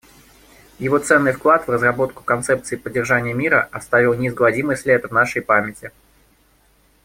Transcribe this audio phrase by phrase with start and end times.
[0.79, 5.91] Его ценный вклад в разработку концепции поддержания мира оставил неизгладимый след в нашей памяти.